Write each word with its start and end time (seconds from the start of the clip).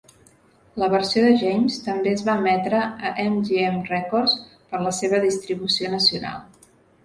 La 0.83 0.87
versió 0.93 1.21
de 1.25 1.33
James 1.41 1.77
també 1.89 2.13
es 2.17 2.23
va 2.31 2.35
emetre 2.41 2.81
a 3.11 3.13
M-G-M 3.27 3.85
Records 3.93 4.37
per 4.55 4.81
a 4.83 4.85
la 4.89 4.97
seva 5.05 5.23
distribució 5.31 5.97
nacional. 5.97 6.45